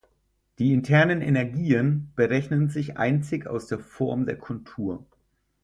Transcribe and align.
Die 0.57 0.73
internen 0.73 1.21
Energien 1.21 2.11
berechnen 2.15 2.69
sich 2.69 2.97
einzig 2.97 3.45
aus 3.45 3.67
der 3.67 3.77
Form 3.77 4.25
der 4.25 4.35
Kontur. 4.39 5.05